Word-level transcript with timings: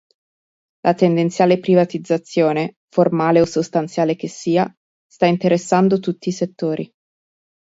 La 0.83 0.95
tendenziale 0.95 1.59
privatizzazione, 1.59 2.77
formale 2.91 3.39
o 3.39 3.45
sostanziale 3.45 4.15
che 4.15 4.27
sia, 4.27 4.65
sta 5.05 5.27
interessando 5.27 5.99
tutti 5.99 6.29
i 6.29 6.31
settori. 6.31 6.91